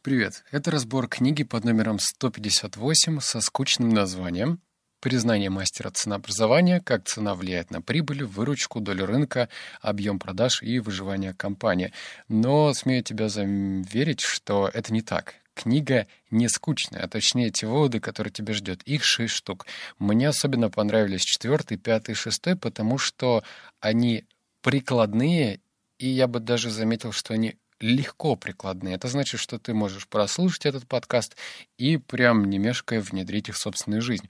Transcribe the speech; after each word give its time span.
Привет! 0.00 0.44
Это 0.52 0.70
разбор 0.70 1.08
книги 1.08 1.42
под 1.42 1.64
номером 1.64 1.98
158 1.98 3.18
со 3.18 3.40
скучным 3.40 3.88
названием 3.88 4.60
«Признание 5.00 5.50
мастера 5.50 5.90
ценообразования. 5.90 6.80
Как 6.80 7.08
цена 7.08 7.34
влияет 7.34 7.72
на 7.72 7.82
прибыль, 7.82 8.22
выручку, 8.22 8.78
долю 8.78 9.06
рынка, 9.06 9.48
объем 9.80 10.20
продаж 10.20 10.62
и 10.62 10.78
выживание 10.78 11.34
компании». 11.34 11.92
Но 12.28 12.72
смею 12.74 13.02
тебя 13.02 13.28
заверить, 13.28 14.20
что 14.20 14.70
это 14.72 14.92
не 14.92 15.02
так. 15.02 15.34
Книга 15.54 16.06
не 16.30 16.48
скучная, 16.48 17.02
а 17.02 17.08
точнее 17.08 17.50
те 17.50 17.66
выводы, 17.66 17.98
которые 17.98 18.32
тебя 18.32 18.54
ждет. 18.54 18.84
Их 18.84 19.02
шесть 19.02 19.34
штук. 19.34 19.66
Мне 19.98 20.28
особенно 20.28 20.70
понравились 20.70 21.24
четвертый, 21.24 21.76
пятый, 21.76 22.14
шестой, 22.14 22.54
потому 22.54 22.98
что 22.98 23.42
они 23.80 24.26
прикладные, 24.62 25.58
и 25.98 26.08
я 26.08 26.28
бы 26.28 26.38
даже 26.38 26.70
заметил, 26.70 27.10
что 27.10 27.34
они 27.34 27.56
легко 27.80 28.36
прикладные. 28.36 28.94
Это 28.94 29.08
значит, 29.08 29.40
что 29.40 29.58
ты 29.58 29.74
можешь 29.74 30.08
прослушать 30.08 30.66
этот 30.66 30.86
подкаст 30.86 31.36
и 31.76 31.96
прям 31.96 32.44
не 32.44 32.58
мешкая 32.58 33.00
внедрить 33.00 33.48
их 33.48 33.56
в 33.56 33.58
собственную 33.58 34.02
жизнь. 34.02 34.28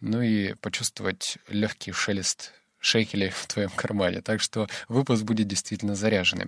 Ну 0.00 0.22
и 0.22 0.54
почувствовать 0.54 1.38
легкий 1.48 1.92
шелест 1.92 2.52
шекелей 2.78 3.30
в 3.30 3.46
твоем 3.46 3.70
кармане. 3.70 4.20
Так 4.22 4.40
что 4.40 4.68
выпуск 4.88 5.24
будет 5.24 5.48
действительно 5.48 5.94
заряженный. 5.94 6.46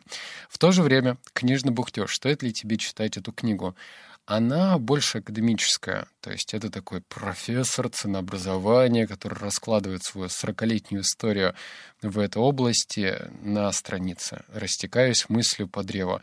В 0.48 0.58
то 0.58 0.70
же 0.70 0.82
время, 0.82 1.18
книжный 1.32 1.72
бухтеж. 1.72 2.14
Стоит 2.14 2.42
ли 2.42 2.52
тебе 2.52 2.76
читать 2.76 3.16
эту 3.16 3.32
книгу? 3.32 3.74
Она 4.28 4.76
больше 4.76 5.18
академическая. 5.18 6.06
То 6.20 6.30
есть 6.30 6.52
это 6.52 6.70
такой 6.70 7.00
профессор 7.00 7.88
ценообразования, 7.88 9.06
который 9.06 9.38
раскладывает 9.38 10.04
свою 10.04 10.28
сорокалетнюю 10.28 11.00
историю 11.00 11.54
в 12.02 12.18
этой 12.18 12.36
области 12.36 13.16
на 13.40 13.72
странице, 13.72 14.44
растекаясь 14.52 15.30
мыслью 15.30 15.66
по 15.66 15.82
древу. 15.82 16.20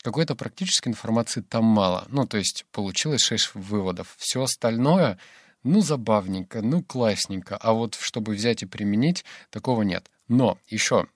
Какой-то 0.00 0.34
практической 0.34 0.88
информации 0.88 1.42
там 1.42 1.64
мало. 1.64 2.06
Ну, 2.08 2.26
то 2.26 2.38
есть 2.38 2.64
получилось 2.72 3.20
шесть 3.20 3.50
выводов. 3.52 4.14
Все 4.16 4.42
остальное, 4.42 5.18
ну, 5.62 5.82
забавненько, 5.82 6.62
ну, 6.62 6.82
классненько. 6.82 7.58
А 7.58 7.74
вот 7.74 7.96
чтобы 7.96 8.32
взять 8.32 8.62
и 8.62 8.66
применить, 8.66 9.26
такого 9.50 9.82
нет. 9.82 10.10
Но 10.26 10.56
еще, 10.68 11.06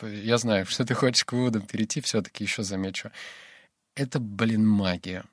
я 0.00 0.38
знаю, 0.38 0.64
что 0.70 0.84
ты 0.84 0.94
хочешь 0.94 1.24
к 1.24 1.32
выводам 1.32 1.62
перейти, 1.62 2.00
все-таки 2.00 2.44
еще 2.44 2.62
замечу. 2.62 3.10
Это, 3.96 4.20
блин, 4.20 4.64
магия 4.64 5.24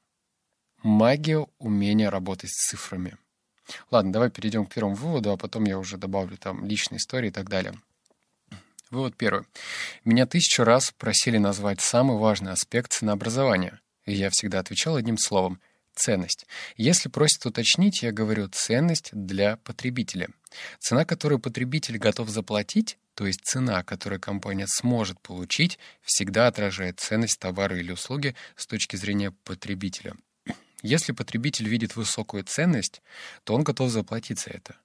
магия 0.83 1.45
умения 1.59 2.09
работать 2.09 2.49
с 2.49 2.69
цифрами. 2.69 3.17
Ладно, 3.91 4.13
давай 4.13 4.29
перейдем 4.29 4.65
к 4.65 4.73
первому 4.73 4.95
выводу, 4.95 5.31
а 5.31 5.37
потом 5.37 5.65
я 5.65 5.77
уже 5.77 5.97
добавлю 5.97 6.37
там 6.37 6.65
личные 6.65 6.97
истории 6.97 7.27
и 7.27 7.31
так 7.31 7.49
далее. 7.49 7.73
Вывод 8.89 9.17
первый. 9.17 9.45
Меня 10.05 10.25
тысячу 10.25 10.63
раз 10.63 10.93
просили 10.97 11.37
назвать 11.37 11.81
самый 11.81 12.17
важный 12.17 12.53
аспект 12.53 12.93
ценообразования. 12.93 13.81
И 14.05 14.13
я 14.13 14.29
всегда 14.29 14.59
отвечал 14.59 14.95
одним 14.95 15.17
словом– 15.17 15.59
ценность. 15.97 16.45
Если 16.77 17.09
просят 17.09 17.45
уточнить, 17.45 18.03
я 18.03 18.11
говорю 18.11 18.47
ценность 18.47 19.09
для 19.11 19.57
потребителя. 19.57 20.29
Цена, 20.79 21.03
которую 21.03 21.39
потребитель 21.39 21.97
готов 21.97 22.29
заплатить, 22.29 22.97
то 23.15 23.25
есть 23.25 23.41
цена, 23.43 23.83
которую 23.83 24.21
компания 24.21 24.67
сможет 24.67 25.19
получить, 25.19 25.79
всегда 26.03 26.47
отражает 26.47 26.99
ценность 26.99 27.39
товара 27.39 27.77
или 27.77 27.91
услуги 27.91 28.35
с 28.55 28.67
точки 28.67 28.95
зрения 28.95 29.31
потребителя. 29.43 30.15
Если 30.83 31.11
потребитель 31.11 31.67
видит 31.67 31.95
высокую 31.95 32.43
ценность, 32.43 33.01
то 33.43 33.55
он 33.55 33.63
готов 33.63 33.89
заплатить 33.89 34.39
за 34.39 34.51
это. 34.51 34.75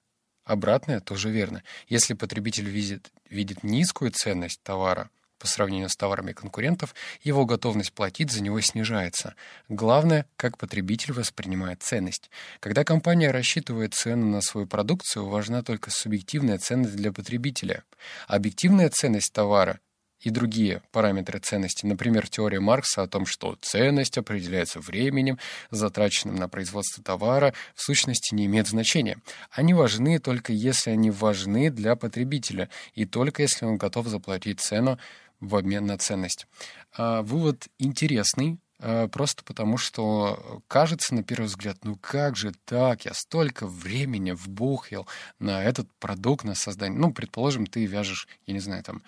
Обратное 0.43 0.99
тоже 0.99 1.29
верно. 1.29 1.63
Если 1.87 2.13
потребитель 2.13 2.67
видит, 2.67 3.11
видит 3.29 3.63
низкую 3.63 4.11
ценность 4.11 4.61
товара 4.63 5.09
по 5.43 5.47
сравнению 5.47 5.89
с 5.89 5.95
товарами 5.97 6.31
конкурентов, 6.31 6.95
его 7.21 7.45
готовность 7.45 7.91
платить 7.91 8.31
за 8.31 8.41
него 8.41 8.61
снижается. 8.61 9.35
Главное, 9.67 10.25
как 10.37 10.57
потребитель 10.57 11.11
воспринимает 11.11 11.83
ценность. 11.83 12.31
Когда 12.61 12.85
компания 12.85 13.29
рассчитывает 13.29 13.93
цену 13.93 14.25
на 14.25 14.39
свою 14.39 14.67
продукцию, 14.67 15.27
важна 15.27 15.61
только 15.61 15.91
субъективная 15.91 16.59
ценность 16.59 16.95
для 16.95 17.11
потребителя. 17.11 17.83
Объективная 18.27 18.89
ценность 18.89 19.33
товара 19.33 19.81
и 20.23 20.29
другие 20.29 20.81
параметры 20.91 21.39
ценности. 21.39 21.85
Например, 21.85 22.27
теория 22.27 22.59
Маркса 22.59 23.03
о 23.03 23.07
том, 23.07 23.25
что 23.25 23.57
ценность 23.61 24.17
определяется 24.17 24.79
временем, 24.79 25.37
затраченным 25.69 26.35
на 26.35 26.47
производство 26.47 27.03
товара, 27.03 27.53
в 27.75 27.81
сущности 27.81 28.33
не 28.33 28.45
имеет 28.45 28.67
значения. 28.67 29.17
Они 29.51 29.73
важны 29.73 30.19
только 30.19 30.53
если 30.53 30.91
они 30.91 31.11
важны 31.11 31.69
для 31.69 31.95
потребителя, 31.95 32.69
и 32.95 33.05
только 33.05 33.41
если 33.41 33.65
он 33.65 33.77
готов 33.77 34.07
заплатить 34.07 34.61
цену 34.61 34.97
в 35.39 35.55
обмен 35.55 35.85
на 35.85 35.97
ценность. 35.97 36.47
А, 36.95 37.21
вывод 37.21 37.67
интересный, 37.77 38.59
а, 38.79 39.07
просто 39.07 39.43
потому 39.43 39.77
что 39.77 40.61
кажется 40.67 41.15
на 41.15 41.23
первый 41.23 41.45
взгляд, 41.45 41.77
ну 41.83 41.97
как 41.99 42.35
же 42.35 42.53
так, 42.65 43.05
я 43.05 43.13
столько 43.13 43.67
времени 43.67 44.31
вбухил 44.31 45.07
на 45.39 45.63
этот 45.63 45.91
продукт, 45.99 46.45
на 46.45 46.55
создание. 46.55 46.99
Ну, 46.99 47.11
предположим, 47.11 47.65
ты 47.65 47.85
вяжешь, 47.85 48.27
я 48.47 48.53
не 48.53 48.59
знаю, 48.59 48.83
там, 48.83 49.01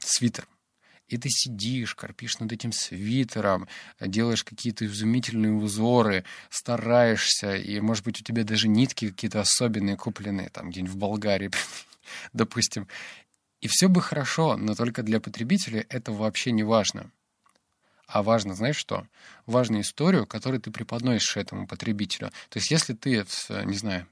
свитер. 0.00 0.46
И 1.08 1.16
ты 1.16 1.30
сидишь, 1.30 1.94
корпишь 1.94 2.38
над 2.38 2.52
этим 2.52 2.70
свитером, 2.70 3.66
делаешь 3.98 4.44
какие-то 4.44 4.84
изумительные 4.84 5.52
узоры, 5.52 6.24
стараешься, 6.50 7.56
и, 7.56 7.80
может 7.80 8.04
быть, 8.04 8.20
у 8.20 8.24
тебя 8.24 8.44
даже 8.44 8.68
нитки 8.68 9.08
какие-то 9.08 9.40
особенные 9.40 9.96
куплены, 9.96 10.50
там, 10.52 10.70
где-нибудь 10.70 10.92
в 10.92 10.98
Болгарии, 10.98 11.50
допустим. 12.34 12.86
И 13.60 13.68
все 13.68 13.88
бы 13.88 14.02
хорошо, 14.02 14.56
но 14.56 14.74
только 14.74 15.02
для 15.02 15.18
потребителя 15.18 15.84
это 15.88 16.12
вообще 16.12 16.52
не 16.52 16.62
важно. 16.62 17.10
А 18.06 18.22
важно, 18.22 18.54
знаешь 18.54 18.76
что? 18.76 19.06
Важно 19.46 19.80
историю, 19.80 20.26
которую 20.26 20.60
ты 20.60 20.70
преподносишь 20.70 21.36
этому 21.36 21.66
потребителю. 21.66 22.30
То 22.48 22.58
есть, 22.58 22.70
если 22.70 22.94
ты, 22.94 23.24
не 23.64 23.76
знаю, 23.76 24.06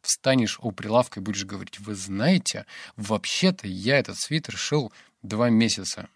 встанешь 0.00 0.58
у 0.60 0.72
прилавка 0.72 1.20
и 1.20 1.22
будешь 1.22 1.44
говорить, 1.44 1.78
вы 1.80 1.94
знаете, 1.94 2.66
вообще-то 2.96 3.66
я 3.66 3.98
этот 3.98 4.18
свитер 4.18 4.56
шил 4.56 4.92
два 5.22 5.50
месяца. 5.50 6.08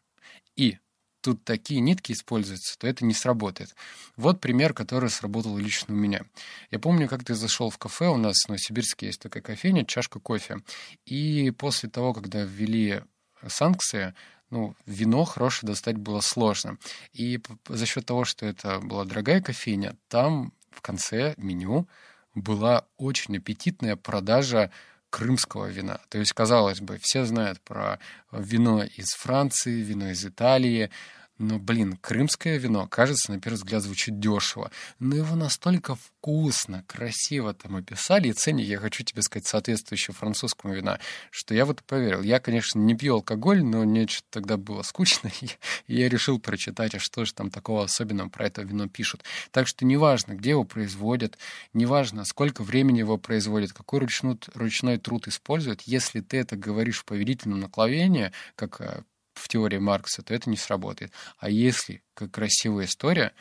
И 0.56 0.78
тут 1.20 1.42
такие 1.42 1.80
нитки 1.80 2.12
используются, 2.12 2.78
то 2.78 2.86
это 2.86 3.04
не 3.04 3.14
сработает. 3.14 3.74
Вот 4.16 4.40
пример, 4.40 4.74
который 4.74 5.08
сработал 5.08 5.56
лично 5.56 5.94
у 5.94 5.96
меня. 5.96 6.22
Я 6.70 6.78
помню, 6.78 7.08
как 7.08 7.24
ты 7.24 7.34
зашел 7.34 7.70
в 7.70 7.78
кафе, 7.78 8.08
у 8.08 8.16
нас 8.16 8.36
в 8.44 8.48
Новосибирске 8.48 9.06
есть 9.06 9.20
такая 9.20 9.42
кофейня, 9.42 9.86
чашка 9.86 10.20
кофе. 10.20 10.58
И 11.06 11.50
после 11.52 11.88
того, 11.88 12.12
когда 12.12 12.42
ввели 12.42 13.02
санкции, 13.46 14.14
ну, 14.50 14.76
вино 14.84 15.24
хорошее 15.24 15.68
достать 15.68 15.96
было 15.96 16.20
сложно. 16.20 16.78
И 17.14 17.40
за 17.68 17.86
счет 17.86 18.04
того, 18.04 18.24
что 18.24 18.44
это 18.44 18.80
была 18.80 19.04
дорогая 19.04 19.40
кофейня, 19.40 19.96
там 20.08 20.52
в 20.70 20.82
конце 20.82 21.34
меню 21.38 21.88
была 22.34 22.86
очень 22.96 23.36
аппетитная 23.36 23.96
продажа 23.96 24.70
крымского 25.10 25.66
вина. 25.66 26.00
То 26.08 26.18
есть, 26.18 26.32
казалось 26.32 26.80
бы, 26.80 26.98
все 27.00 27.24
знают 27.24 27.60
про 27.60 28.00
вино 28.32 28.82
из 28.82 29.12
Франции, 29.12 29.80
вино 29.80 30.10
из 30.10 30.24
Италии, 30.26 30.90
но, 31.38 31.58
блин, 31.58 31.96
крымское 32.00 32.58
вино, 32.58 32.86
кажется, 32.86 33.32
на 33.32 33.40
первый 33.40 33.56
взгляд 33.56 33.82
звучит 33.82 34.20
дешево. 34.20 34.70
Но 35.00 35.16
его 35.16 35.34
настолько 35.34 35.96
вкусно, 35.96 36.84
красиво 36.86 37.52
там 37.54 37.76
описали, 37.76 38.28
и 38.28 38.32
ценник, 38.32 38.66
я 38.66 38.78
хочу 38.78 39.02
тебе 39.02 39.20
сказать, 39.22 39.46
соответствующий 39.46 40.14
французскому 40.14 40.74
вина, 40.74 41.00
что 41.30 41.54
я 41.54 41.64
вот 41.64 41.82
поверил. 41.82 42.22
Я, 42.22 42.38
конечно, 42.38 42.78
не 42.78 42.94
пью 42.94 43.14
алкоголь, 43.14 43.64
но 43.64 43.82
мне 43.84 44.06
что-то 44.06 44.28
тогда 44.30 44.56
было 44.56 44.82
скучно, 44.82 45.30
и 45.40 45.96
я 45.96 46.08
решил 46.08 46.38
прочитать, 46.38 46.94
а 46.94 47.00
что 47.00 47.24
же 47.24 47.34
там 47.34 47.50
такого 47.50 47.84
особенного 47.84 48.28
про 48.28 48.46
это 48.46 48.62
вино 48.62 48.88
пишут. 48.88 49.24
Так 49.50 49.66
что 49.66 49.84
неважно, 49.84 50.34
где 50.34 50.50
его 50.50 50.64
производят, 50.64 51.36
неважно, 51.72 52.24
сколько 52.24 52.62
времени 52.62 53.00
его 53.00 53.18
производят, 53.18 53.72
какой 53.72 54.00
ручной, 54.00 54.38
ручной 54.54 54.98
труд 54.98 55.26
используют, 55.26 55.82
если 55.82 56.20
ты 56.20 56.36
это 56.36 56.56
говоришь 56.56 57.00
в 57.00 57.04
повелительном 57.04 57.60
наклонении, 57.60 58.30
как 58.54 58.80
э, 58.80 59.02
в 59.44 59.48
теории 59.48 59.78
Маркса, 59.78 60.22
то 60.22 60.34
это 60.34 60.48
не 60.48 60.56
сработает. 60.56 61.12
А 61.38 61.50
если 61.50 62.02
как 62.14 62.30
красивая 62.30 62.86
история, 62.86 63.32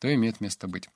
то 0.00 0.12
имеет 0.12 0.40
место 0.40 0.66
быть. 0.66 0.88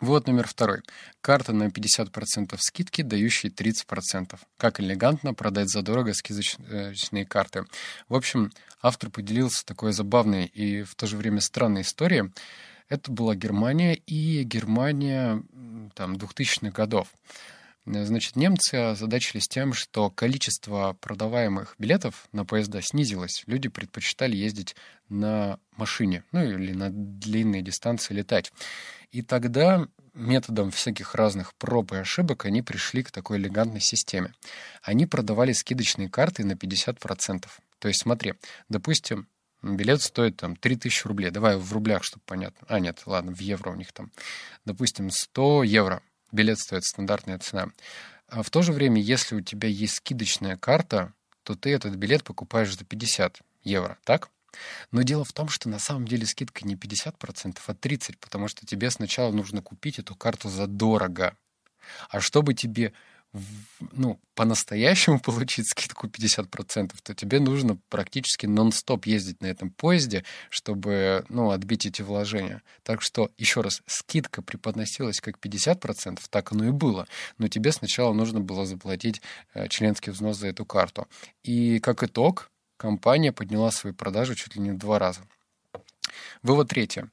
Вот 0.00 0.26
номер 0.26 0.48
второй. 0.48 0.80
Карта 1.20 1.52
на 1.52 1.68
50% 1.68 2.56
скидки, 2.58 3.02
дающая 3.02 3.50
30%. 3.50 4.36
Как 4.56 4.80
элегантно 4.80 5.32
продать 5.32 5.70
задорого 5.70 6.12
скидочные 6.12 7.24
карты. 7.24 7.66
В 8.08 8.16
общем, 8.16 8.50
автор 8.80 9.10
поделился 9.10 9.64
такой 9.64 9.92
забавной 9.92 10.46
и 10.46 10.82
в 10.82 10.96
то 10.96 11.06
же 11.06 11.16
время 11.16 11.40
странной 11.40 11.82
историей. 11.82 12.32
Это 12.88 13.12
была 13.12 13.36
Германия 13.36 13.94
и 13.94 14.42
Германия 14.42 15.40
там, 15.94 16.14
2000-х 16.14 16.70
годов. 16.70 17.06
Значит, 17.84 18.36
немцы 18.36 18.76
озадачились 18.76 19.48
тем, 19.48 19.72
что 19.72 20.08
количество 20.08 20.96
продаваемых 21.00 21.74
билетов 21.78 22.28
на 22.30 22.44
поезда 22.44 22.80
снизилось. 22.80 23.42
Люди 23.46 23.68
предпочитали 23.68 24.36
ездить 24.36 24.76
на 25.08 25.58
машине, 25.76 26.22
ну 26.30 26.44
или 26.44 26.72
на 26.72 26.90
длинные 26.90 27.60
дистанции 27.60 28.14
летать. 28.14 28.52
И 29.10 29.22
тогда 29.22 29.88
методом 30.14 30.70
всяких 30.70 31.16
разных 31.16 31.54
проб 31.54 31.92
и 31.92 31.96
ошибок 31.96 32.44
они 32.44 32.62
пришли 32.62 33.02
к 33.02 33.10
такой 33.10 33.38
элегантной 33.38 33.80
системе. 33.80 34.32
Они 34.82 35.06
продавали 35.06 35.52
скидочные 35.52 36.08
карты 36.08 36.44
на 36.44 36.52
50%. 36.52 37.46
То 37.80 37.88
есть 37.88 38.00
смотри, 38.00 38.34
допустим, 38.68 39.26
Билет 39.62 40.02
стоит 40.02 40.38
там 40.38 40.56
3000 40.56 41.06
рублей. 41.06 41.30
Давай 41.30 41.56
в 41.56 41.72
рублях, 41.72 42.02
чтобы 42.02 42.22
понятно. 42.26 42.66
А, 42.68 42.80
нет, 42.80 43.02
ладно, 43.06 43.32
в 43.32 43.40
евро 43.40 43.70
у 43.70 43.76
них 43.76 43.92
там. 43.92 44.10
Допустим, 44.64 45.08
100 45.10 45.62
евро. 45.62 46.02
Билет 46.32 46.58
стоит 46.58 46.84
стандартная 46.84 47.38
цена. 47.38 47.68
А 48.28 48.42
в 48.42 48.50
то 48.50 48.62
же 48.62 48.72
время, 48.72 49.00
если 49.00 49.34
у 49.34 49.40
тебя 49.40 49.68
есть 49.68 49.96
скидочная 49.96 50.56
карта, 50.56 51.12
то 51.42 51.54
ты 51.54 51.70
этот 51.70 51.94
билет 51.96 52.24
покупаешь 52.24 52.74
за 52.74 52.84
50 52.84 53.40
евро, 53.62 53.98
так? 54.04 54.30
Но 54.90 55.02
дело 55.02 55.24
в 55.24 55.32
том, 55.32 55.48
что 55.48 55.68
на 55.68 55.78
самом 55.78 56.06
деле 56.06 56.26
скидка 56.26 56.66
не 56.66 56.74
50%, 56.74 57.58
а 57.66 57.72
30%, 57.72 58.16
потому 58.20 58.48
что 58.48 58.66
тебе 58.66 58.90
сначала 58.90 59.32
нужно 59.32 59.62
купить 59.62 59.98
эту 59.98 60.14
карту 60.14 60.48
задорого. 60.48 61.36
А 62.08 62.20
чтобы 62.20 62.54
тебе 62.54 62.92
ну, 63.92 64.20
по-настоящему 64.34 65.18
получить 65.20 65.68
скидку 65.68 66.06
50%, 66.06 66.92
то 67.02 67.14
тебе 67.14 67.40
нужно 67.40 67.78
практически 67.88 68.46
нон-стоп 68.46 69.06
ездить 69.06 69.40
на 69.40 69.46
этом 69.46 69.70
поезде, 69.70 70.24
чтобы, 70.50 71.24
ну, 71.28 71.50
отбить 71.50 71.86
эти 71.86 72.02
вложения. 72.02 72.62
Так 72.82 73.00
что, 73.02 73.30
еще 73.38 73.62
раз, 73.62 73.82
скидка 73.86 74.42
преподносилась 74.42 75.20
как 75.20 75.38
50%, 75.38 76.20
так 76.28 76.52
оно 76.52 76.66
и 76.68 76.70
было. 76.70 77.06
Но 77.38 77.48
тебе 77.48 77.72
сначала 77.72 78.12
нужно 78.12 78.40
было 78.40 78.66
заплатить 78.66 79.22
э, 79.54 79.68
членский 79.68 80.10
взнос 80.10 80.38
за 80.38 80.48
эту 80.48 80.64
карту. 80.66 81.08
И 81.42 81.78
как 81.80 82.02
итог, 82.02 82.50
компания 82.76 83.32
подняла 83.32 83.70
свои 83.70 83.92
продажи 83.92 84.34
чуть 84.34 84.56
ли 84.56 84.60
не 84.60 84.72
в 84.72 84.78
два 84.78 84.98
раза. 84.98 85.20
Вывод 86.42 86.68
третий. 86.68 87.04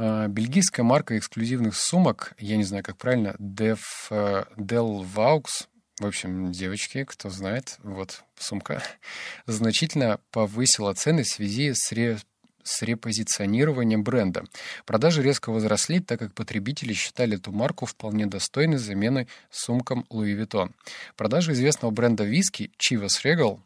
А, 0.00 0.28
бельгийская 0.28 0.84
марка 0.84 1.18
эксклюзивных 1.18 1.76
сумок, 1.76 2.34
я 2.38 2.56
не 2.56 2.62
знаю, 2.62 2.84
как 2.84 2.96
правильно, 2.96 3.34
Def, 3.40 3.80
э, 4.10 4.44
Del 4.56 5.04
Vaux, 5.04 5.66
в 5.98 6.06
общем, 6.06 6.52
девочки, 6.52 7.02
кто 7.02 7.30
знает, 7.30 7.78
вот 7.82 8.22
сумка, 8.38 8.80
значительно 9.46 10.20
повысила 10.30 10.94
цены 10.94 11.24
в 11.24 11.28
связи 11.28 11.72
с, 11.74 11.90
ре, 11.90 12.18
с 12.62 12.82
репозиционированием 12.82 14.04
бренда. 14.04 14.44
Продажи 14.86 15.20
резко 15.20 15.50
возросли, 15.50 15.98
так 15.98 16.20
как 16.20 16.32
потребители 16.32 16.92
считали 16.92 17.36
эту 17.36 17.50
марку 17.50 17.84
вполне 17.84 18.26
достойной 18.26 18.78
замены 18.78 19.26
сумкам 19.50 20.06
Louis 20.10 20.40
Vuitton. 20.40 20.70
Продажи 21.16 21.54
известного 21.54 21.90
бренда 21.90 22.22
виски 22.22 22.70
Chivas 22.78 23.24
Regal 23.24 23.58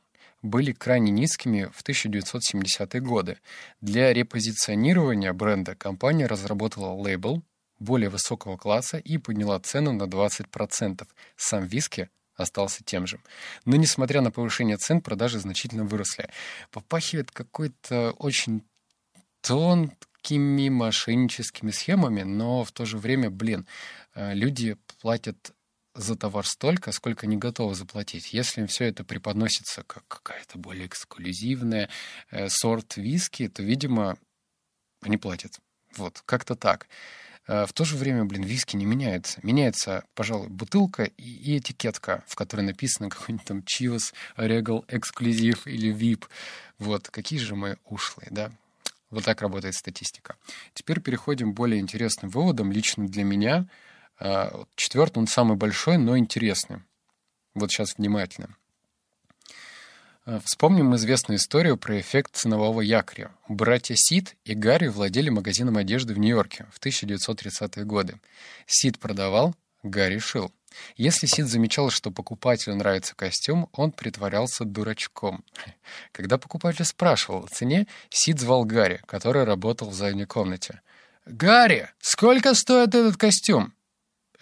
были 0.43 0.73
крайне 0.73 1.11
низкими 1.11 1.71
в 1.73 1.83
1970-е 1.83 3.01
годы. 3.01 3.39
Для 3.81 4.13
репозиционирования 4.13 5.33
бренда 5.33 5.75
компания 5.75 6.27
разработала 6.27 6.93
лейбл 6.93 7.43
более 7.79 8.11
высокого 8.11 8.57
класса 8.57 8.99
и 8.99 9.19
подняла 9.19 9.59
цену 9.61 9.93
на 9.93 10.05
20%. 10.05 11.07
Сам 11.37 11.65
виски 11.65 12.11
остался 12.37 12.83
тем 12.85 13.07
же. 13.07 13.21
Но 13.65 13.77
несмотря 13.77 14.21
на 14.21 14.31
повышение 14.31 14.77
цен, 14.77 15.01
продажи 15.01 15.39
значительно 15.39 15.85
выросли. 15.85 16.29
Попахивает 16.71 17.31
какой-то 17.31 18.13
очень 18.19 18.63
тонкими 19.41 20.69
мошенническими 20.69 21.71
схемами, 21.71 22.23
но 22.23 22.65
в 22.65 22.73
то 22.73 22.85
же 22.85 22.99
время, 22.99 23.31
блин, 23.31 23.67
э, 24.15 24.35
люди 24.35 24.77
платят 25.01 25.53
за 25.95 26.17
товар 26.17 26.47
столько, 26.47 26.93
сколько 26.93 27.27
не 27.27 27.37
готовы 27.37 27.75
заплатить. 27.75 28.33
Если 28.33 28.63
им 28.63 28.67
все 28.67 28.87
это 28.87 29.05
преподносится 29.05 29.83
как 29.83 30.07
какая-то 30.09 30.59
более 30.59 30.87
эксклюзивная 30.87 31.89
э, 32.31 32.49
сорт 32.49 32.97
виски, 32.97 33.49
то, 33.49 33.63
видимо, 33.63 34.17
они 35.03 35.19
платят. 35.19 35.61
Вот, 35.97 36.23
как-то 36.25 36.55
так. 36.55 36.89
Э, 37.47 37.67
в 37.67 37.73
то 37.73 37.85
же 37.85 37.97
время, 37.97 38.25
блин, 38.25 38.43
виски 38.43 38.77
не 38.77 38.87
меняется. 38.87 39.39
Меняется, 39.43 40.05
пожалуй, 40.15 40.49
бутылка 40.49 41.05
и, 41.05 41.23
и 41.23 41.59
этикетка, 41.59 42.25
в 42.27 42.37
которой 42.37 42.63
написано 42.63 43.11
какой-нибудь 43.11 43.47
там 43.47 43.59
Chivas, 43.61 44.15
Regal, 44.37 44.85
эксклюзив 44.89 45.67
или 45.67 45.95
VIP. 45.95 46.27
Вот, 46.79 47.09
какие 47.11 47.39
же 47.39 47.55
мы 47.55 47.77
ушлые, 47.85 48.29
да? 48.31 48.51
Вот 49.11 49.25
так 49.25 49.43
работает 49.43 49.75
статистика. 49.75 50.37
Теперь 50.73 51.01
переходим 51.01 51.53
к 51.53 51.55
более 51.55 51.81
интересным 51.81 52.31
выводам 52.31 52.73
лично 52.73 53.07
для 53.07 53.25
меня— 53.25 53.67
Четвертый, 54.77 55.19
он 55.19 55.27
самый 55.27 55.57
большой, 55.57 55.99
но 55.99 56.17
интересный. 56.17 56.83
Вот 57.55 57.71
сейчас 57.71 57.97
внимательно. 57.99 58.57
А, 60.25 60.41
вспомним 60.45 60.95
известную 60.95 61.39
историю 61.39 61.77
про 61.77 61.99
эффект 61.99 62.37
ценового 62.37 62.81
якоря. 62.81 63.33
Братья 63.49 63.95
Сид 63.97 64.37
и 64.45 64.55
Гарри 64.55 64.87
владели 64.87 65.31
магазином 65.31 65.77
одежды 65.77 66.15
в 66.15 66.19
Нью-Йорке 66.19 66.67
в 66.73 66.79
1930-е 66.81 67.85
годы. 67.85 68.21
Сид 68.67 69.01
продавал, 69.01 69.57
Гарри 69.83 70.19
шил. 70.19 70.53
Если 70.97 71.27
Сид 71.27 71.49
замечал, 71.49 71.91
что 71.91 72.13
покупателю 72.13 72.77
нравится 72.77 73.17
костюм, 73.17 73.69
он 73.73 73.91
притворялся 73.91 74.65
дурачком. 74.65 75.45
Когда 76.13 76.39
покупатель 76.39 76.85
спрашивал 76.85 77.45
о 77.45 77.49
цене, 77.49 77.89
Сид 78.09 78.39
звал 78.39 78.65
Гарри, 78.65 79.01
который 79.07 79.43
работал 79.43 79.91
в 79.91 79.95
задней 79.95 80.27
комнате. 80.27 80.81
«Гарри, 81.27 81.89
сколько 82.01 82.55
стоит 82.55 82.95
этот 82.95 83.17
костюм?» 83.17 83.75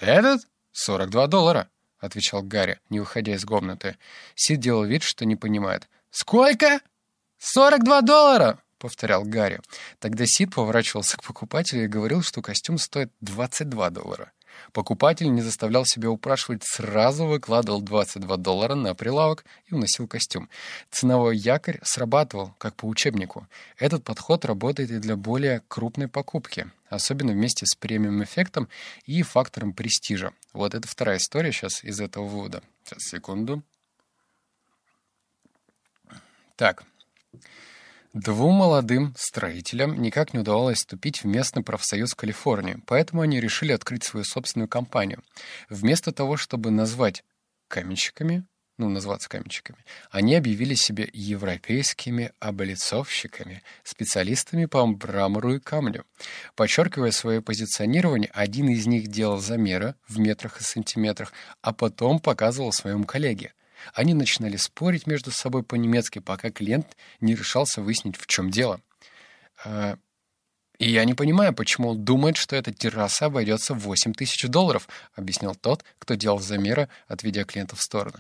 «Этот? 0.00 0.48
42 0.72 1.26
доллара»,— 1.26 1.68
отвечал 1.98 2.42
Гарри, 2.42 2.80
не 2.88 3.00
выходя 3.00 3.34
из 3.34 3.44
комнаты. 3.44 3.98
Сид 4.34 4.58
делал 4.58 4.84
вид, 4.84 5.02
что 5.02 5.26
не 5.26 5.36
понимает. 5.36 5.88
«Сколько? 6.10 6.80
42 7.38 8.00
доллара!»— 8.00 8.62
повторял 8.78 9.24
Гарри. 9.24 9.60
Тогда 9.98 10.24
Сид 10.26 10.54
поворачивался 10.54 11.18
к 11.18 11.22
покупателю 11.22 11.84
и 11.84 11.88
говорил, 11.88 12.22
что 12.22 12.40
костюм 12.40 12.78
стоит 12.78 13.12
22 13.20 13.90
доллара. 13.90 14.32
Покупатель 14.72 15.32
не 15.32 15.42
заставлял 15.42 15.84
себя 15.84 16.10
упрашивать, 16.10 16.62
сразу 16.64 17.26
выкладывал 17.26 17.80
22 17.80 18.36
доллара 18.36 18.74
на 18.74 18.94
прилавок 18.94 19.44
и 19.66 19.74
уносил 19.74 20.06
костюм. 20.06 20.48
Ценовой 20.90 21.36
якорь 21.36 21.80
срабатывал, 21.82 22.54
как 22.58 22.74
по 22.74 22.86
учебнику. 22.86 23.46
Этот 23.78 24.04
подход 24.04 24.44
работает 24.44 24.90
и 24.90 24.98
для 24.98 25.16
более 25.16 25.62
крупной 25.68 26.08
покупки, 26.08 26.70
особенно 26.88 27.32
вместе 27.32 27.66
с 27.66 27.74
премиум-эффектом 27.74 28.68
и 29.06 29.22
фактором 29.22 29.72
престижа. 29.72 30.32
Вот 30.52 30.74
это 30.74 30.86
вторая 30.86 31.18
история 31.18 31.52
сейчас 31.52 31.84
из 31.84 32.00
этого 32.00 32.26
вывода. 32.26 32.62
Сейчас, 32.84 33.02
секунду. 33.04 33.62
Так. 36.56 36.84
Двум 38.12 38.56
молодым 38.56 39.14
строителям 39.16 40.02
никак 40.02 40.34
не 40.34 40.40
удавалось 40.40 40.78
вступить 40.78 41.22
в 41.22 41.26
местный 41.26 41.62
профсоюз 41.62 42.14
Калифорнии, 42.14 42.82
поэтому 42.86 43.22
они 43.22 43.38
решили 43.38 43.70
открыть 43.70 44.02
свою 44.02 44.24
собственную 44.24 44.66
компанию. 44.66 45.22
Вместо 45.68 46.10
того, 46.10 46.36
чтобы 46.36 46.72
назвать 46.72 47.22
каменщиками, 47.68 48.44
ну, 48.78 48.88
назваться 48.88 49.28
каменщиками, 49.28 49.84
они 50.10 50.34
объявили 50.34 50.74
себя 50.74 51.06
европейскими 51.12 52.32
облицовщиками, 52.40 53.62
специалистами 53.84 54.64
по 54.64 54.84
мрамору 54.84 55.54
и 55.54 55.60
камню. 55.60 56.04
Подчеркивая 56.56 57.12
свое 57.12 57.40
позиционирование, 57.40 58.30
один 58.34 58.70
из 58.70 58.88
них 58.88 59.06
делал 59.06 59.38
замеры 59.38 59.94
в 60.08 60.18
метрах 60.18 60.60
и 60.60 60.64
сантиметрах, 60.64 61.32
а 61.62 61.72
потом 61.72 62.18
показывал 62.18 62.72
своему 62.72 63.04
коллеге. 63.04 63.52
Они 63.94 64.14
начинали 64.14 64.56
спорить 64.56 65.06
между 65.06 65.30
собой 65.30 65.62
по-немецки, 65.62 66.18
пока 66.18 66.50
клиент 66.50 66.96
не 67.20 67.34
решался 67.34 67.82
выяснить, 67.82 68.16
в 68.16 68.26
чем 68.26 68.50
дело. 68.50 68.80
А, 69.64 69.96
«И 70.80 70.90
я 70.90 71.04
не 71.04 71.12
понимаю, 71.12 71.54
почему 71.54 71.90
он 71.90 72.04
думает, 72.04 72.38
что 72.38 72.56
эта 72.56 72.72
терраса 72.72 73.26
обойдется 73.26 73.74
в 73.74 73.80
8 73.80 74.14
тысяч 74.14 74.48
долларов», 74.48 74.88
объяснил 75.14 75.54
тот, 75.54 75.84
кто 75.98 76.14
делал 76.14 76.38
замеры, 76.38 76.88
отведя 77.06 77.44
клиента 77.44 77.76
в 77.76 77.82
сторону. 77.82 78.16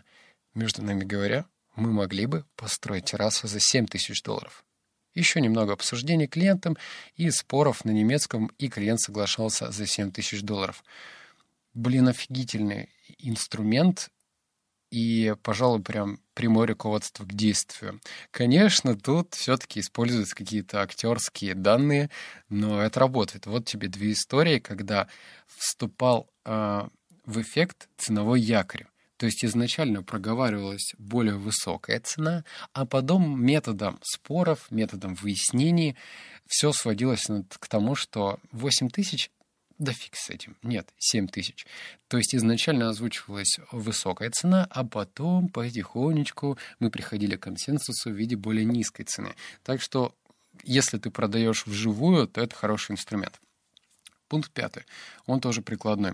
«Между 0.54 0.82
нами 0.82 1.04
говоря, 1.04 1.46
мы 1.74 1.90
могли 1.90 2.26
бы 2.26 2.44
построить 2.56 3.06
террасу 3.06 3.48
за 3.48 3.60
7 3.60 3.86
тысяч 3.86 4.22
долларов». 4.22 4.62
Еще 5.14 5.40
немного 5.40 5.72
обсуждений 5.72 6.28
клиентом 6.28 6.76
и 7.16 7.30
споров 7.30 7.86
на 7.86 7.90
немецком, 7.92 8.50
и 8.58 8.68
клиент 8.68 9.00
соглашался 9.00 9.72
за 9.72 9.86
7 9.86 10.12
тысяч 10.12 10.42
долларов. 10.42 10.84
Блин, 11.72 12.08
офигительный 12.08 12.90
инструмент 13.18 14.10
и, 14.90 15.34
пожалуй, 15.42 15.82
прям 15.82 16.18
прямое 16.34 16.66
руководство 16.66 17.24
к 17.24 17.32
действию. 17.32 18.00
Конечно, 18.30 18.96
тут 18.96 19.34
все-таки 19.34 19.80
используются 19.80 20.34
какие-то 20.34 20.82
актерские 20.82 21.54
данные, 21.54 22.10
но 22.48 22.82
это 22.82 23.00
работает. 23.00 23.46
Вот 23.46 23.66
тебе 23.66 23.88
две 23.88 24.12
истории, 24.12 24.58
когда 24.58 25.08
вступал 25.46 26.28
э, 26.44 26.82
в 27.24 27.40
эффект 27.40 27.88
ценовой 27.96 28.40
якорь. 28.40 28.86
То 29.16 29.26
есть 29.26 29.44
изначально 29.44 30.02
проговаривалась 30.02 30.94
более 30.96 31.36
высокая 31.36 32.00
цена, 32.00 32.42
а 32.72 32.86
потом 32.86 33.44
методом 33.44 33.98
споров, 34.02 34.70
методом 34.70 35.14
выяснений 35.14 35.94
все 36.46 36.72
сводилось 36.72 37.26
к 37.58 37.68
тому, 37.68 37.94
что 37.94 38.40
8 38.52 38.88
тысяч 38.88 39.30
да 39.80 39.92
фиг 39.92 40.14
с 40.14 40.28
этим. 40.28 40.56
Нет, 40.62 40.92
7 40.98 41.26
тысяч. 41.26 41.66
То 42.08 42.18
есть 42.18 42.34
изначально 42.34 42.90
озвучивалась 42.90 43.58
высокая 43.72 44.30
цена, 44.30 44.68
а 44.70 44.84
потом 44.84 45.48
потихонечку 45.48 46.58
мы 46.78 46.90
приходили 46.90 47.36
к 47.36 47.42
консенсусу 47.42 48.10
в 48.10 48.14
виде 48.14 48.36
более 48.36 48.66
низкой 48.66 49.04
цены. 49.04 49.34
Так 49.64 49.80
что 49.80 50.14
если 50.64 50.98
ты 50.98 51.10
продаешь 51.10 51.66
вживую, 51.66 52.28
то 52.28 52.42
это 52.42 52.54
хороший 52.54 52.92
инструмент. 52.92 53.40
Пункт 54.28 54.52
пятый. 54.52 54.84
Он 55.26 55.40
тоже 55.40 55.62
прикладной. 55.62 56.12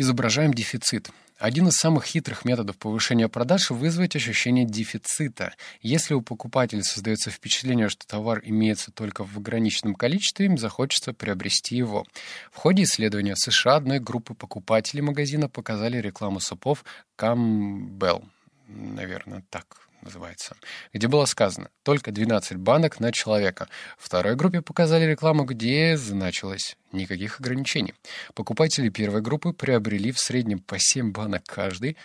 Изображаем 0.00 0.54
дефицит. 0.54 1.10
Один 1.38 1.68
из 1.68 1.74
самых 1.74 2.04
хитрых 2.04 2.46
методов 2.46 2.78
повышения 2.78 3.28
продаж– 3.28 3.68
вызвать 3.70 4.16
ощущение 4.16 4.64
дефицита. 4.64 5.52
Если 5.82 6.14
у 6.14 6.22
покупателя 6.22 6.82
создается 6.82 7.30
впечатление, 7.30 7.90
что 7.90 8.06
товар 8.06 8.40
имеется 8.42 8.92
только 8.92 9.24
в 9.24 9.36
ограниченном 9.36 9.94
количестве, 9.94 10.46
им 10.46 10.56
захочется 10.56 11.12
приобрести 11.12 11.76
его. 11.76 12.06
В 12.50 12.56
ходе 12.56 12.84
исследования 12.84 13.36
США 13.36 13.76
одной 13.76 13.98
группы 13.98 14.32
покупателей 14.32 15.02
магазина 15.02 15.50
показали 15.50 15.98
рекламу 15.98 16.40
супов 16.40 16.82
Campbell. 17.18 18.24
Наверное, 18.68 19.44
так 19.50 19.89
называется, 20.02 20.56
где 20.92 21.08
было 21.08 21.24
сказано 21.24 21.70
«только 21.82 22.12
12 22.12 22.56
банок 22.56 23.00
на 23.00 23.12
человека». 23.12 23.68
Второй 23.98 24.36
группе 24.36 24.62
показали 24.62 25.04
рекламу, 25.04 25.44
где 25.44 25.96
значилось 25.96 26.76
«никаких 26.92 27.40
ограничений». 27.40 27.94
Покупатели 28.34 28.88
первой 28.88 29.22
группы 29.22 29.52
приобрели 29.52 30.12
в 30.12 30.18
среднем 30.18 30.60
по 30.60 30.78
7 30.78 31.12
банок 31.12 31.44
каждый, 31.44 31.96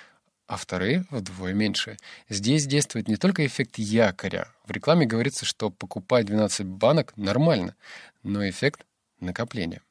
а 0.48 0.58
вторые 0.58 1.06
вдвое 1.10 1.54
меньше. 1.54 1.98
Здесь 2.30 2.68
действует 2.68 3.08
не 3.08 3.16
только 3.16 3.46
эффект 3.46 3.78
якоря. 3.78 4.50
В 4.66 4.72
рекламе 4.72 5.06
говорится, 5.06 5.46
что 5.46 5.70
покупать 5.70 6.28
12 6.28 6.66
банок 6.66 7.14
нормально, 7.18 7.75
но 8.24 8.48
эффект 8.48 8.86
накопления. 9.20 9.82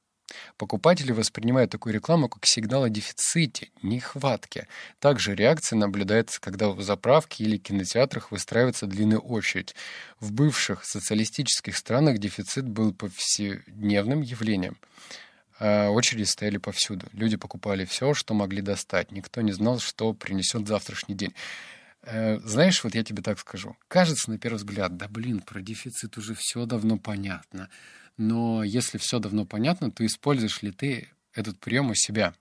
Покупатели 0.56 1.12
воспринимают 1.12 1.70
такую 1.70 1.94
рекламу 1.94 2.28
как 2.28 2.46
сигнал 2.46 2.84
о 2.84 2.88
дефиците, 2.88 3.70
нехватке. 3.82 4.68
Также 4.98 5.34
реакция 5.34 5.76
наблюдается, 5.76 6.40
когда 6.40 6.68
в 6.68 6.82
заправке 6.82 7.44
или 7.44 7.56
кинотеатрах 7.56 8.30
выстраивается 8.30 8.86
длинная 8.86 9.18
очередь. 9.18 9.74
В 10.20 10.32
бывших 10.32 10.84
социалистических 10.84 11.76
странах 11.76 12.18
дефицит 12.18 12.68
был 12.68 12.92
повседневным 12.92 14.22
явлением. 14.22 14.78
А 15.58 15.90
очереди 15.90 16.24
стояли 16.24 16.58
повсюду. 16.58 17.06
Люди 17.12 17.36
покупали 17.36 17.84
все, 17.84 18.14
что 18.14 18.34
могли 18.34 18.60
достать. 18.60 19.12
Никто 19.12 19.40
не 19.40 19.52
знал, 19.52 19.78
что 19.78 20.12
принесет 20.12 20.66
завтрашний 20.66 21.14
день. 21.14 21.34
Э, 22.02 22.38
знаешь, 22.40 22.82
вот 22.84 22.94
я 22.94 23.04
тебе 23.04 23.22
так 23.22 23.38
скажу. 23.38 23.76
Кажется, 23.88 24.30
на 24.30 24.38
первый 24.38 24.56
взгляд, 24.56 24.96
да 24.96 25.08
блин, 25.08 25.40
про 25.40 25.62
дефицит 25.62 26.18
уже 26.18 26.34
все 26.34 26.66
давно 26.66 26.98
понятно. 26.98 27.70
Но 28.16 28.62
если 28.62 28.98
все 28.98 29.18
давно 29.18 29.44
понятно, 29.44 29.90
то 29.90 30.04
используешь 30.06 30.62
ли 30.62 30.70
ты 30.70 31.08
этот 31.32 31.58
прием 31.58 31.90
у 31.90 31.94
себя? 31.94 32.34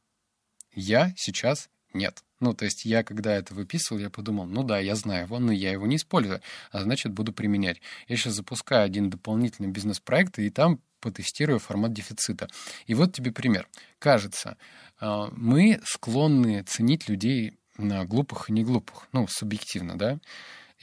Я 0.74 1.14
сейчас 1.18 1.70
нет. 1.94 2.24
Ну, 2.40 2.54
то 2.54 2.66
есть 2.66 2.84
я, 2.86 3.04
когда 3.04 3.34
это 3.34 3.54
выписывал, 3.54 4.00
я 4.02 4.10
подумал, 4.10 4.46
ну 4.46 4.64
да, 4.64 4.78
я 4.80 4.96
знаю 4.96 5.26
его, 5.26 5.40
но 5.40 5.52
я 5.52 5.72
его 5.72 5.88
не 5.88 5.96
использую, 5.96 6.42
а 6.72 6.82
значит, 6.82 7.14
буду 7.14 7.32
применять. 7.32 7.82
Я 8.08 8.18
сейчас 8.18 8.34
запускаю 8.34 8.84
один 8.84 9.10
дополнительный 9.10 9.70
бизнес-проект, 9.70 10.40
и 10.40 10.50
там 10.50 10.82
потестирую 11.00 11.60
формат 11.60 11.94
дефицита. 11.94 12.50
И 12.86 12.96
вот 12.96 13.14
тебе 13.14 13.32
пример. 13.32 13.68
Кажется, 14.00 14.58
а, 15.00 15.30
мы 15.32 15.80
склонны 15.86 16.64
ценить 16.64 17.08
людей 17.08 17.58
глупых 17.78 18.50
и 18.50 18.54
неглупых, 18.54 19.08
ну, 19.14 19.28
субъективно, 19.28 19.98
да, 19.98 20.20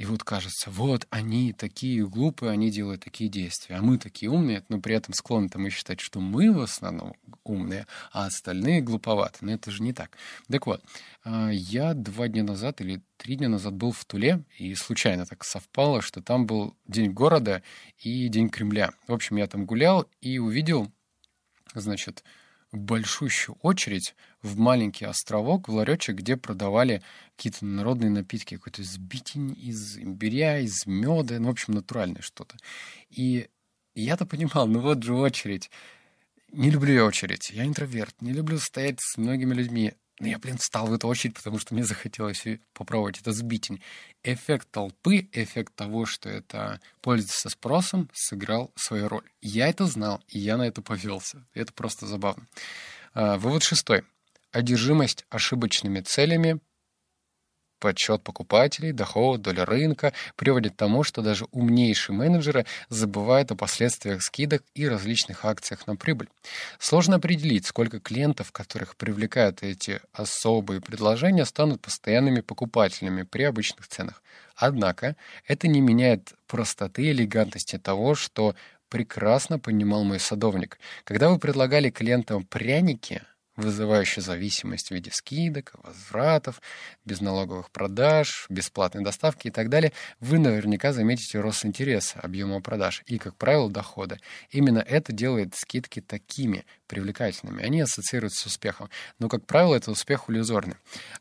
и 0.00 0.06
вот 0.06 0.24
кажется, 0.24 0.70
вот 0.70 1.06
они 1.10 1.52
такие 1.52 2.06
глупые, 2.08 2.52
они 2.52 2.70
делают 2.70 3.04
такие 3.04 3.28
действия, 3.28 3.76
а 3.76 3.82
мы 3.82 3.98
такие 3.98 4.30
умные, 4.30 4.64
но 4.70 4.80
при 4.80 4.94
этом 4.94 5.12
склонны 5.12 5.50
мы 5.56 5.68
считать, 5.68 6.00
что 6.00 6.20
мы 6.20 6.50
в 6.54 6.60
основном 6.62 7.12
умные, 7.44 7.86
а 8.10 8.24
остальные 8.24 8.80
глуповаты. 8.80 9.40
Но 9.42 9.52
это 9.52 9.70
же 9.70 9.82
не 9.82 9.92
так. 9.92 10.16
Так 10.50 10.66
вот, 10.66 10.82
а, 11.22 11.50
я 11.50 11.92
два 11.92 12.28
дня 12.28 12.44
назад 12.44 12.80
или 12.80 13.02
три 13.18 13.36
дня 13.36 13.50
назад 13.50 13.74
был 13.74 13.92
в 13.92 14.02
Туле, 14.06 14.42
и 14.56 14.74
случайно 14.74 15.26
так 15.26 15.44
совпало, 15.44 16.00
что 16.00 16.22
там 16.22 16.46
был 16.46 16.74
День 16.86 17.12
города 17.12 17.62
и 17.98 18.28
День 18.28 18.48
Кремля. 18.48 18.92
В 19.06 19.12
общем, 19.12 19.36
я 19.36 19.46
там 19.48 19.66
гулял 19.66 20.08
и 20.22 20.38
увидел, 20.38 20.90
значит, 21.74 22.24
большущую 22.76 23.56
очередь 23.62 24.14
в 24.42 24.58
маленький 24.58 25.04
островок, 25.04 25.68
в 25.68 25.74
ларечек, 25.74 26.16
где 26.16 26.36
продавали 26.36 27.02
какие-то 27.36 27.64
народные 27.64 28.10
напитки, 28.10 28.56
какой-то 28.56 28.82
сбитень 28.82 29.56
из 29.58 29.98
имбиря, 29.98 30.60
из 30.60 30.86
меда, 30.86 31.38
ну, 31.38 31.48
в 31.48 31.50
общем, 31.50 31.74
натуральное 31.74 32.22
что-то. 32.22 32.56
И 33.08 33.48
я-то 33.94 34.26
понимал, 34.26 34.66
ну 34.66 34.80
вот 34.80 35.02
же 35.02 35.14
очередь. 35.14 35.70
Не 36.52 36.70
люблю 36.70 36.94
я 36.94 37.04
очередь. 37.04 37.50
Я 37.50 37.64
интроверт. 37.64 38.20
Не 38.20 38.32
люблю 38.32 38.58
стоять 38.58 39.00
с 39.00 39.16
многими 39.16 39.54
людьми. 39.54 39.94
Но 40.20 40.28
я, 40.28 40.38
блин, 40.38 40.58
встал 40.58 40.86
в 40.86 40.92
эту 40.92 41.08
очередь, 41.08 41.34
потому 41.34 41.58
что 41.58 41.74
мне 41.74 41.82
захотелось 41.82 42.44
попробовать 42.74 43.18
это 43.18 43.32
сбитень. 43.32 43.82
Эффект 44.22 44.68
толпы, 44.70 45.28
эффект 45.32 45.74
того, 45.74 46.04
что 46.04 46.28
это 46.28 46.78
пользуется 47.00 47.48
спросом, 47.48 48.10
сыграл 48.12 48.70
свою 48.76 49.08
роль. 49.08 49.28
Я 49.40 49.68
это 49.68 49.86
знал, 49.86 50.22
и 50.28 50.38
я 50.38 50.58
на 50.58 50.64
это 50.64 50.82
повелся. 50.82 51.46
Это 51.54 51.72
просто 51.72 52.06
забавно. 52.06 52.46
А, 53.14 53.38
вывод 53.38 53.62
шестой. 53.62 54.04
Одержимость 54.52 55.24
ошибочными 55.30 56.00
целями 56.00 56.60
подсчет 57.80 58.22
покупателей, 58.22 58.92
доход, 58.92 59.42
доля 59.42 59.64
рынка 59.64 60.12
приводит 60.36 60.74
к 60.74 60.76
тому, 60.76 61.02
что 61.02 61.22
даже 61.22 61.46
умнейшие 61.50 62.14
менеджеры 62.14 62.66
забывают 62.88 63.50
о 63.50 63.56
последствиях 63.56 64.22
скидок 64.22 64.62
и 64.74 64.86
различных 64.86 65.44
акциях 65.44 65.86
на 65.86 65.96
прибыль. 65.96 66.28
Сложно 66.78 67.16
определить, 67.16 67.66
сколько 67.66 67.98
клиентов, 67.98 68.52
которых 68.52 68.96
привлекают 68.96 69.62
эти 69.62 70.00
особые 70.12 70.80
предложения, 70.80 71.44
станут 71.44 71.80
постоянными 71.80 72.40
покупателями 72.40 73.22
при 73.22 73.42
обычных 73.42 73.88
ценах. 73.88 74.22
Однако 74.54 75.16
это 75.48 75.66
не 75.68 75.80
меняет 75.80 76.34
простоты 76.46 77.04
и 77.04 77.10
элегантности 77.12 77.78
того, 77.78 78.14
что 78.14 78.54
прекрасно 78.90 79.58
понимал 79.58 80.04
мой 80.04 80.20
садовник. 80.20 80.78
Когда 81.04 81.30
вы 81.30 81.38
предлагали 81.38 81.90
клиентам 81.90 82.44
пряники, 82.44 83.22
вызывающий 83.56 84.22
зависимость 84.22 84.88
в 84.88 84.90
виде 84.92 85.10
скидок, 85.12 85.72
возвратов, 85.82 86.60
безналоговых 87.04 87.70
продаж, 87.70 88.46
бесплатной 88.48 89.02
доставки 89.02 89.48
и 89.48 89.50
так 89.50 89.68
далее, 89.68 89.92
вы 90.20 90.38
наверняка 90.38 90.92
заметите 90.92 91.40
рост 91.40 91.64
интереса, 91.64 92.20
объема 92.20 92.60
продаж 92.60 93.02
и, 93.06 93.18
как 93.18 93.36
правило, 93.36 93.70
дохода. 93.70 94.18
Именно 94.50 94.78
это 94.78 95.12
делает 95.12 95.54
скидки 95.54 96.00
такими 96.00 96.64
привлекательными. 96.86 97.62
Они 97.62 97.80
ассоциируются 97.80 98.42
с 98.42 98.46
успехом. 98.46 98.88
Но, 99.18 99.28
как 99.28 99.46
правило, 99.46 99.74
это 99.74 99.90
успех 99.90 100.28
иллюзорный. 100.28 100.76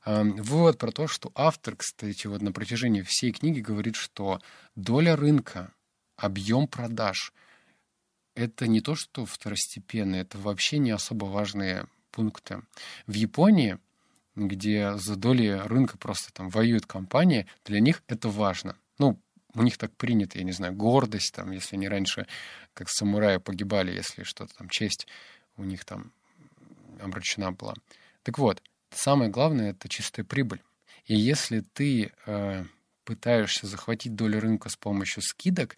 Вывод 0.06 0.78
про 0.78 0.92
то, 0.92 1.08
что 1.08 1.32
автор, 1.36 1.76
кстати, 1.76 2.28
вот 2.28 2.42
на 2.42 2.52
протяжении 2.52 3.02
всей 3.02 3.32
книги 3.32 3.60
говорит, 3.60 3.96
что 3.96 4.42
доля 4.76 5.16
рынка, 5.16 5.72
объем 6.16 6.68
продаж— 6.68 7.34
это 8.36 8.68
не 8.68 8.82
то, 8.82 8.96
что 8.96 9.26
второстепенные, 9.26 10.22
это 10.22 10.38
вообще 10.38 10.78
не 10.78 10.92
особо 10.92 11.26
важные 11.26 11.88
пункты. 12.12 12.62
В 13.08 13.14
Японии, 13.14 13.78
где 14.36 14.96
за 14.98 15.16
доли 15.16 15.62
рынка 15.66 15.98
просто 15.98 16.32
там 16.34 16.50
воюют 16.50 16.86
компании, 16.86 17.48
для 17.66 17.80
них 17.80 18.04
это 18.08 18.30
важно. 18.30 18.76
Ну, 18.98 19.20
у 19.56 19.64
них 19.64 19.78
так 19.78 19.96
принято, 19.96 20.38
я 20.38 20.44
не 20.44 20.52
знаю, 20.52 20.74
гордость, 20.74 21.34
там, 21.34 21.52
если 21.52 21.76
они 21.76 21.88
раньше, 21.88 22.28
как 22.74 22.90
самураи, 22.90 23.38
погибали, 23.38 23.92
если 23.92 24.24
что-то 24.24 24.54
там, 24.56 24.70
честь 24.70 25.08
у 25.58 25.64
них 25.64 25.86
там 25.86 26.12
обращена 27.02 27.52
была. 27.52 27.74
Так 28.24 28.38
вот, 28.38 28.62
самое 28.92 29.30
главное— 29.30 29.72
это 29.72 29.90
чистая 29.90 30.26
прибыль. 30.26 30.62
И 31.06 31.16
если 31.16 31.62
ты 31.62 32.12
э, 32.26 32.66
пытаешься 33.04 33.66
захватить 33.66 34.16
долю 34.16 34.40
рынка 34.40 34.70
с 34.70 34.76
помощью 34.76 35.24
скидок, 35.24 35.78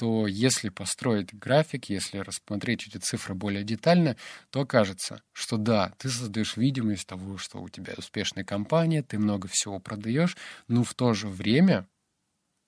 то 0.00 0.26
если 0.26 0.70
построить 0.70 1.34
график, 1.34 1.90
если 1.90 2.16
рассмотреть 2.20 2.86
эти 2.86 2.96
цифры 2.96 3.34
более 3.34 3.64
детально, 3.64 4.16
то 4.48 4.62
окажется, 4.62 5.22
что 5.34 5.58
да, 5.58 5.92
ты 5.98 6.08
создаешь 6.08 6.56
видимость 6.56 7.06
того, 7.06 7.36
что 7.36 7.60
у 7.60 7.68
тебя 7.68 7.92
успешная 7.98 8.42
компания, 8.42 9.02
ты 9.02 9.18
много 9.18 9.46
всего 9.46 9.78
продаешь, 9.78 10.38
но 10.68 10.84
в 10.84 10.94
то 10.94 11.12
же 11.12 11.28
время 11.28 11.86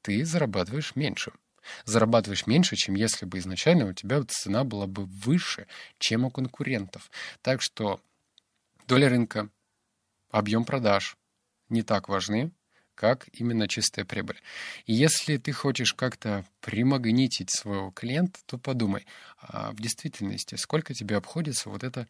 ты 0.03 0.27
зарабатываешь 0.27 0.95
меньше. 0.95 1.33
Зарабатываешь 1.87 2.47
меньше, 2.47 2.77
чем 2.77 2.97
если 2.97 3.25
бы 3.25 3.39
изначально 3.39 3.87
у 3.87 3.95
тебя 3.95 4.23
цена 4.25 4.63
была 4.65 4.87
бы 4.87 5.07
выше, 5.07 5.67
чем 5.99 6.27
у 6.27 6.31
конкурентов. 6.31 7.11
Так 7.41 7.63
что 7.63 7.99
доля 8.87 9.09
рынка, 9.09 9.49
объем 10.31 10.67
продаж 10.67 11.17
не 11.71 11.83
так 11.83 12.11
важны, 12.11 12.53
как 13.03 13.27
именно 13.33 13.67
чистая 13.67 14.05
прибыль. 14.05 14.41
И 14.87 14.93
если 14.93 15.37
ты 15.37 15.51
хочешь 15.51 15.93
как-то 15.93 16.45
примагнитить 16.61 17.51
своего 17.51 17.91
клиента, 17.91 18.39
то 18.47 18.59
подумай, 18.59 19.07
а 19.41 19.73
в 19.73 19.81
действительности, 19.81 20.55
сколько 20.55 20.95
тебе 20.95 21.17
обходится 21.17 21.69
вот 21.69 21.83
эта 21.83 22.07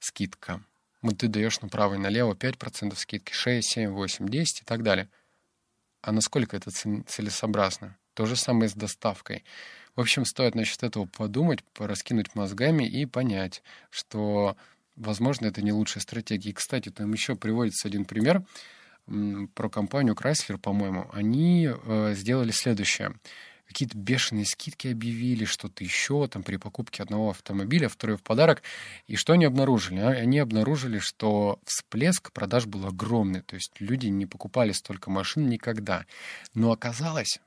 скидка? 0.00 0.60
Вот 1.00 1.18
ты 1.18 1.28
даешь 1.28 1.60
направо 1.60 1.94
и 1.94 1.98
налево 1.98 2.34
5% 2.34 2.96
скидки, 2.96 3.32
6, 3.32 3.70
7, 3.70 3.90
8, 3.90 4.28
10 4.28 4.62
и 4.62 4.64
так 4.64 4.82
далее. 4.82 5.08
А 6.02 6.10
насколько 6.10 6.56
это 6.56 6.72
целесообразно? 6.72 7.96
То 8.14 8.26
же 8.26 8.34
самое 8.34 8.68
с 8.68 8.74
доставкой. 8.74 9.44
В 9.94 10.00
общем, 10.00 10.24
стоит 10.24 10.56
насчет 10.56 10.82
этого 10.82 11.06
подумать, 11.06 11.62
пораскинуть 11.72 12.34
мозгами 12.34 12.82
и 12.82 13.06
понять, 13.06 13.62
что, 13.90 14.56
возможно, 14.96 15.46
это 15.46 15.62
не 15.62 15.70
лучшая 15.70 16.02
стратегия. 16.02 16.50
И, 16.50 16.52
кстати, 16.54 16.88
там 16.88 17.12
еще 17.12 17.36
приводится 17.36 17.86
один 17.86 18.04
пример— 18.04 18.42
про 19.54 19.68
компанию 19.68 20.14
Chrysler, 20.14 20.58
по-моему, 20.58 21.08
они 21.12 21.68
э, 21.70 22.14
сделали 22.14 22.50
следующее. 22.50 23.14
какие-то 23.68 23.96
бешеные 23.96 24.44
скидки 24.44 24.88
объявили, 24.88 25.44
что-то 25.44 25.84
еще, 25.84 26.26
там, 26.28 26.42
при 26.42 26.56
покупке 26.56 27.02
одного 27.02 27.30
автомобиля, 27.30 27.88
второй 27.88 28.16
в 28.16 28.22
подарок. 28.22 28.62
И 29.06 29.16
что 29.16 29.34
они 29.34 29.44
обнаружили? 29.44 30.00
А, 30.00 30.10
они 30.10 30.38
обнаружили, 30.38 30.98
что 30.98 31.60
всплеск 31.64 32.32
продаж 32.32 32.66
был 32.66 32.86
огромный, 32.86 33.42
то 33.42 33.54
есть 33.54 33.72
люди 33.80 34.08
не 34.08 34.26
покупали 34.26 34.72
столько 34.72 35.10
машин 35.10 35.48
никогда. 35.48 36.04
Но 36.54 36.72
оказалось, 36.72 37.40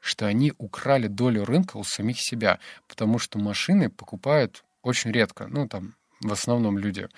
что 0.00 0.26
они 0.26 0.52
украли 0.58 1.06
долю 1.06 1.44
рынка 1.44 1.76
у 1.76 1.84
самих 1.84 2.20
себя, 2.20 2.58
потому 2.88 3.18
что 3.18 3.38
машины 3.38 3.90
покупают 3.90 4.64
очень 4.82 5.12
редко, 5.12 5.46
ну, 5.46 5.68
там, 5.68 5.94
в 6.20 6.32
основном 6.32 6.78
люди. 6.78 7.08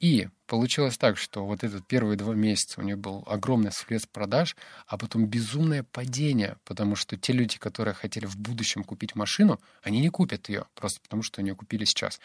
И 0.00 0.28
получилось 0.54 0.96
так, 0.96 1.18
что 1.18 1.44
вот 1.44 1.64
этот 1.64 1.84
первые 1.84 2.16
два 2.16 2.32
месяца 2.32 2.80
у 2.80 2.84
них 2.84 2.96
был 2.96 3.24
огромный 3.26 3.72
всплеск 3.72 4.08
продаж, 4.08 4.56
а 4.86 4.96
потом 4.96 5.26
безумное 5.26 5.82
падение, 5.82 6.58
потому 6.64 6.94
что 6.94 7.16
те 7.16 7.32
люди, 7.32 7.58
которые 7.58 7.92
хотели 7.92 8.24
в 8.24 8.36
будущем 8.36 8.84
купить 8.84 9.16
машину, 9.16 9.58
они 9.82 9.98
не 9.98 10.10
купят 10.10 10.48
ее, 10.48 10.66
просто 10.76 11.00
потому 11.00 11.24
что 11.24 11.40
они 11.40 11.50
ее 11.50 11.56
купили 11.56 11.84
сейчас. 11.84 12.20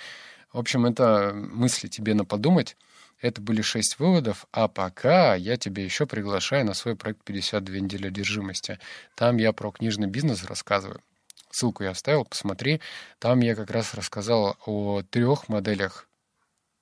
В 0.53 0.59
общем, 0.59 0.85
это 0.85 1.31
мысли 1.33 1.87
тебе 1.87 2.13
на 2.13 2.23
подумать. 2.23 2.77
Это 3.19 3.41
были 3.41 3.63
шесть 3.63 3.97
выводов, 3.97 4.45
а 4.51 4.67
пока 4.67 5.33
я 5.33 5.57
тебе 5.57 5.83
еще 5.83 6.05
приглашаю 6.05 6.65
на 6.65 6.75
свой 6.75 6.95
проект 6.95 7.27
«52 7.27 7.79
недели 7.79 8.07
одержимости». 8.07 8.77
Там 9.15 9.37
я 9.37 9.53
про 9.53 9.71
книжный 9.71 10.07
бизнес 10.07 10.43
рассказываю. 10.43 11.01
Ссылку 11.49 11.83
я 11.83 11.89
оставил, 11.89 12.25
посмотри. 12.25 12.79
Там 13.17 13.39
я 13.39 13.55
как 13.55 13.71
раз 13.71 13.95
рассказал 13.95 14.55
о 14.67 15.01
трех 15.01 15.49
моделях 15.49 16.08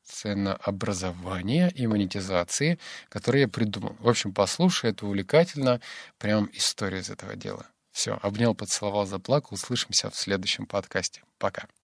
ценообразования 0.08 1.70
и 1.70 1.86
монетизации, 1.88 2.80
которые 3.10 3.44
я 3.44 3.48
придумал. 3.48 3.96
В 4.00 4.10
общем, 4.10 4.34
послушай, 4.34 4.92
это 4.92 5.06
увлекательно. 5.06 5.82
Прям 6.18 6.50
история 6.54 7.00
из 7.00 7.10
этого 7.10 7.36
дела. 7.36 7.68
Все, 7.92 8.18
обнял, 8.22 8.56
поцеловал, 8.56 9.06
заплакал. 9.06 9.56
Услышимся 9.56 10.10
в 10.10 10.16
следующем 10.16 10.66
подкасте. 10.66 11.24
Пока. 11.38 11.68